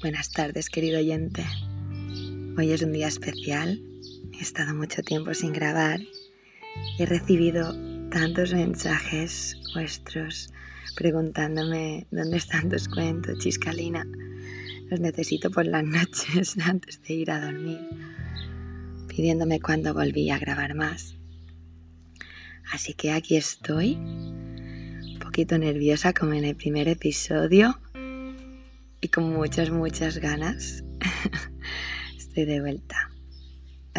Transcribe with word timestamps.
Buenas 0.00 0.30
tardes, 0.30 0.70
querido 0.70 1.00
oyente. 1.00 1.44
Hoy 2.56 2.70
es 2.70 2.82
un 2.82 2.92
día 2.92 3.08
especial. 3.08 3.82
He 4.32 4.40
estado 4.40 4.72
mucho 4.72 5.02
tiempo 5.02 5.34
sin 5.34 5.52
grabar. 5.52 5.98
He 7.00 7.04
recibido 7.04 7.74
tantos 8.08 8.54
mensajes 8.54 9.56
vuestros 9.74 10.52
preguntándome 10.94 12.06
dónde 12.12 12.36
están 12.36 12.68
tus 12.68 12.86
cuentos, 12.88 13.40
Chiscalina. 13.40 14.06
Los 14.88 15.00
necesito 15.00 15.50
por 15.50 15.66
las 15.66 15.82
noches 15.82 16.56
antes 16.62 17.02
de 17.02 17.14
ir 17.14 17.32
a 17.32 17.40
dormir, 17.40 17.80
pidiéndome 19.08 19.58
cuándo 19.58 19.94
volví 19.94 20.30
a 20.30 20.38
grabar 20.38 20.76
más. 20.76 21.16
Así 22.70 22.94
que 22.94 23.10
aquí 23.10 23.34
estoy, 23.34 23.94
un 23.94 25.18
poquito 25.20 25.58
nerviosa 25.58 26.12
como 26.12 26.34
en 26.34 26.44
el 26.44 26.54
primer 26.54 26.86
episodio 26.86 27.80
y 29.00 29.08
con 29.08 29.32
muchas, 29.32 29.70
muchas 29.70 30.18
ganas 30.18 30.84
estoy 32.16 32.44
de 32.44 32.60
vuelta. 32.60 33.10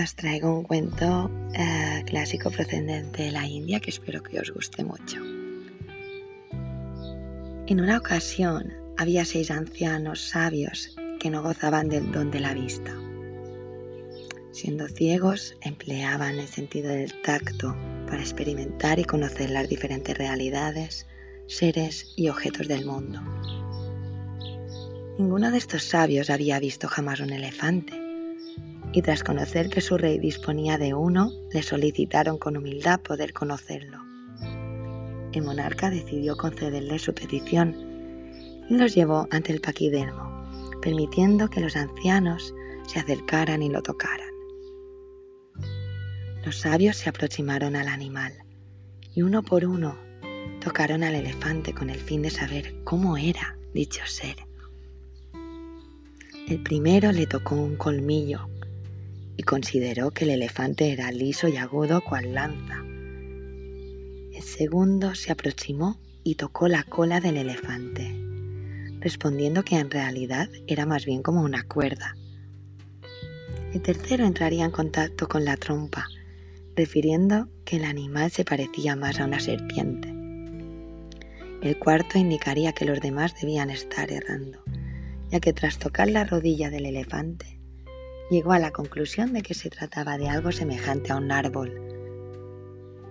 Os 0.02 0.16
traigo 0.16 0.58
un 0.58 0.63
cuento 0.63 1.30
eh, 1.53 2.03
clásico 2.05 2.52
procedente 2.52 3.23
de 3.23 3.31
la 3.31 3.45
India 3.45 3.80
que 3.80 3.89
espero 3.89 4.23
que 4.23 4.39
os 4.39 4.52
guste 4.52 4.84
mucho. 4.84 5.17
En 7.67 7.81
una 7.81 7.98
ocasión 7.98 8.73
había 8.98 9.25
seis 9.25 9.52
ancianos 9.52 10.22
sabios 10.22 10.95
que 11.20 11.30
no 11.30 11.44
gozaban 11.44 11.89
del 11.89 12.11
don 12.11 12.31
de 12.31 12.39
la 12.39 12.53
vista. 12.53 12.95
Siendo 14.52 14.88
ciegos, 14.88 15.55
empleaban 15.61 16.39
el 16.39 16.47
sentido 16.47 16.89
del 16.89 17.13
tacto 17.22 17.75
para 18.08 18.22
experimentar 18.22 19.00
y 19.00 19.03
conocer 19.03 19.52
las 19.52 19.70
diferentes 19.70 20.17
realidades, 20.17 21.08
seres 21.47 22.13
y 22.16 22.30
objetos 22.30 22.67
del 22.67 22.86
mundo. 22.86 23.22
Ninguno 25.20 25.52
de 25.52 25.58
estos 25.58 25.84
sabios 25.84 26.30
había 26.30 26.62
visto 26.62 26.88
jamás 26.88 27.20
un 27.20 27.31
elefante, 27.31 27.92
y 28.94 29.02
tras 29.02 29.22
conocer 29.22 29.70
que 29.70 29.81
su 29.81 29.98
rey 29.98 30.17
disponía 30.17 30.78
de 30.78 30.94
uno, 30.94 31.34
le 31.52 31.62
solicitaron 31.62 32.38
con 32.38 32.56
humildad 32.56 33.02
poder 33.02 33.34
conocerlo. 33.34 33.97
El 35.34 35.42
monarca 35.42 35.90
decidió 35.90 36.38
concederle 36.38 36.97
su 37.00 37.14
petición 37.14 37.75
y 38.70 38.78
los 38.78 38.95
llevó 38.95 39.28
ante 39.30 39.52
el 39.52 39.59
paquidermo, 39.59 40.47
permitiendo 40.81 41.50
que 41.50 41.59
los 41.59 41.75
ancianos 41.75 42.56
se 42.88 43.00
acercaran 43.00 43.62
y 43.62 43.67
lo 43.67 43.81
tocaran. 43.81 44.31
Los 46.45 46.62
sabios 46.62 46.95
se 46.95 47.09
aproximaron 47.09 47.75
al 47.75 47.90
animal 47.90 48.31
y 49.14 49.23
uno 49.23 49.44
por 49.44 49.66
uno 49.66 50.00
tocaron 50.64 51.03
al 51.03 51.16
elefante 51.16 51.73
con 51.73 51.90
el 51.90 52.00
fin 52.00 52.22
de 52.22 52.30
saber 52.30 52.73
cómo 52.86 53.17
era 53.17 53.58
dicho 53.73 54.00
ser. 54.06 54.48
El 56.50 56.64
primero 56.64 57.11
le 57.11 57.28
tocó 57.28 57.53
un 57.53 57.75
colmillo 57.75 58.50
y 59.38 59.44
consideró 59.44 60.09
que 60.09 60.23
el 60.23 60.31
elefante 60.31 60.91
era 60.91 61.11
liso 61.11 61.47
y 61.47 61.58
agudo 61.58 62.02
cual 62.02 62.33
lanza. 62.33 62.83
El 64.33 64.41
segundo 64.41 65.14
se 65.14 65.31
aproximó 65.31 66.00
y 66.23 66.36
tocó 66.36 66.67
la 66.67 66.81
cola 66.81 67.19
del 67.19 67.38
elefante, 67.38 68.16
respondiendo 69.00 69.64
que 69.64 69.78
en 69.78 69.91
realidad 69.91 70.50
era 70.66 70.88
más 70.88 71.06
bien 71.06 71.22
como 71.22 71.44
una 71.44 71.61
cuerda. 71.61 72.16
El 73.72 73.84
tercero 73.84 74.25
entraría 74.25 74.66
en 74.66 74.72
contacto 74.72 75.28
con 75.28 75.45
la 75.45 75.56
trompa, 75.56 76.08
refiriendo 76.75 77.47
que 77.63 77.75
el 77.75 77.86
animal 77.86 78.31
se 78.31 78.44
parecía 78.44 78.95
más 78.95 79.19
a 79.19 79.25
una 79.25 79.39
serpiente. 79.39 80.11
El 81.61 81.78
cuarto 81.78 82.17
indicaría 82.17 82.73
que 82.73 82.86
los 82.86 83.02
demás 83.02 83.39
debían 83.39 83.69
estar 83.69 84.11
errando 84.11 84.63
ya 85.29 85.40
que 85.40 85.53
tras 85.53 85.78
tocar 85.78 86.09
la 86.09 86.23
rodilla 86.23 86.69
del 86.69 86.85
elefante, 86.85 87.59
llegó 88.29 88.51
a 88.51 88.59
la 88.59 88.72
conclusión 88.72 89.34
de 89.34 89.41
que 89.41 89.53
se 89.53 89.69
trataba 89.69 90.17
de 90.17 90.29
algo 90.29 90.51
semejante 90.51 91.12
a 91.12 91.17
un 91.17 91.31
árbol. 91.31 91.73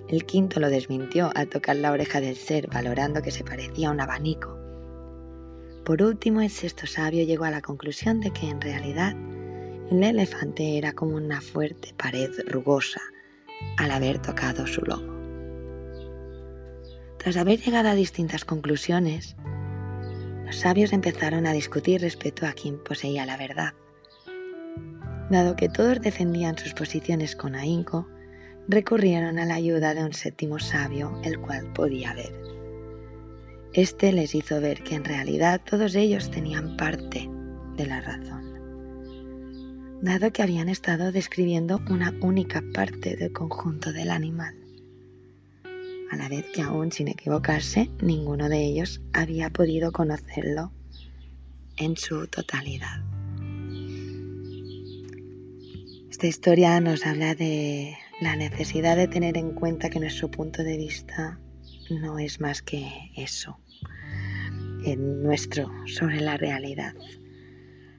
El 0.08 0.24
quinto 0.24 0.60
lo 0.60 0.70
desmintió 0.70 1.30
al 1.34 1.48
tocar 1.48 1.76
la 1.76 1.92
oreja 1.92 2.20
del 2.20 2.36
ser, 2.36 2.68
valorando 2.68 3.20
que 3.22 3.30
se 3.30 3.44
parecía 3.44 3.88
a 3.88 3.92
un 3.92 4.00
abanico. 4.00 4.58
Por 5.84 6.02
último, 6.02 6.40
el 6.40 6.50
sexto 6.50 6.86
sabio 6.86 7.24
llegó 7.24 7.44
a 7.44 7.50
la 7.50 7.62
conclusión 7.62 8.20
de 8.20 8.30
que 8.30 8.48
en 8.48 8.60
realidad 8.60 9.14
el 9.90 10.02
elefante 10.02 10.76
era 10.76 10.92
como 10.92 11.16
una 11.16 11.40
fuerte 11.40 11.94
pared 11.96 12.30
rugosa 12.46 13.00
al 13.76 13.90
haber 13.90 14.18
tocado 14.18 14.66
su 14.66 14.82
lomo. 14.82 15.16
Tras 17.18 17.36
haber 17.36 17.58
llegado 17.58 17.88
a 17.88 17.94
distintas 17.94 18.44
conclusiones, 18.44 19.36
los 20.48 20.56
sabios 20.56 20.94
empezaron 20.94 21.46
a 21.46 21.52
discutir 21.52 22.00
respecto 22.00 22.46
a 22.46 22.54
quién 22.54 22.82
poseía 22.82 23.26
la 23.26 23.36
verdad. 23.36 23.74
Dado 25.28 25.56
que 25.56 25.68
todos 25.68 26.00
defendían 26.00 26.56
sus 26.56 26.72
posiciones 26.72 27.36
con 27.36 27.54
ahínco, 27.54 28.08
recurrieron 28.66 29.38
a 29.38 29.44
la 29.44 29.56
ayuda 29.56 29.92
de 29.92 30.04
un 30.04 30.14
séptimo 30.14 30.58
sabio, 30.58 31.20
el 31.22 31.38
cual 31.38 31.70
podía 31.74 32.14
ver. 32.14 32.32
Este 33.74 34.10
les 34.10 34.34
hizo 34.34 34.58
ver 34.58 34.82
que 34.82 34.94
en 34.94 35.04
realidad 35.04 35.60
todos 35.68 35.94
ellos 35.94 36.30
tenían 36.30 36.78
parte 36.78 37.28
de 37.76 37.84
la 37.84 38.00
razón, 38.00 40.00
dado 40.00 40.32
que 40.32 40.42
habían 40.42 40.70
estado 40.70 41.12
describiendo 41.12 41.82
una 41.90 42.14
única 42.22 42.64
parte 42.72 43.16
del 43.16 43.32
conjunto 43.32 43.92
del 43.92 44.10
animal 44.10 44.57
a 46.10 46.16
la 46.16 46.28
vez 46.28 46.46
que 46.52 46.62
aún 46.62 46.90
sin 46.92 47.08
equivocarse, 47.08 47.90
ninguno 48.00 48.48
de 48.48 48.64
ellos 48.64 49.00
había 49.12 49.50
podido 49.50 49.92
conocerlo 49.92 50.72
en 51.76 51.96
su 51.96 52.26
totalidad. 52.26 53.02
Esta 56.10 56.26
historia 56.26 56.80
nos 56.80 57.06
habla 57.06 57.34
de 57.34 57.96
la 58.20 58.34
necesidad 58.34 58.96
de 58.96 59.06
tener 59.06 59.36
en 59.36 59.52
cuenta 59.52 59.90
que 59.90 60.00
nuestro 60.00 60.30
punto 60.30 60.64
de 60.64 60.76
vista 60.76 61.38
no 61.90 62.18
es 62.18 62.40
más 62.40 62.62
que 62.62 62.90
eso, 63.16 63.58
nuestro 64.96 65.70
sobre 65.86 66.20
la 66.20 66.36
realidad. 66.36 66.94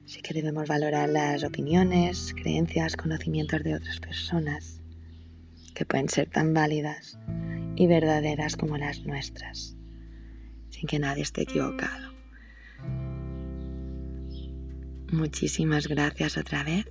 Así 0.04 0.20
que 0.22 0.34
debemos 0.34 0.66
valorar 0.68 1.08
las 1.08 1.44
opiniones, 1.44 2.34
creencias, 2.34 2.96
conocimientos 2.96 3.62
de 3.62 3.74
otras 3.74 4.00
personas 4.00 4.80
que 5.74 5.86
pueden 5.86 6.08
ser 6.08 6.28
tan 6.28 6.52
válidas 6.52 7.18
y 7.80 7.86
verdaderas 7.86 8.58
como 8.58 8.76
las 8.76 9.06
nuestras, 9.06 9.74
sin 10.68 10.86
que 10.86 10.98
nadie 10.98 11.22
esté 11.22 11.44
equivocado. 11.44 12.12
Muchísimas 15.10 15.88
gracias 15.88 16.36
otra 16.36 16.62
vez. 16.62 16.84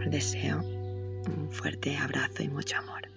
Os 0.00 0.10
deseo 0.10 0.62
un 0.62 1.50
fuerte 1.50 1.98
abrazo 1.98 2.44
y 2.44 2.48
mucho 2.48 2.78
amor. 2.78 3.15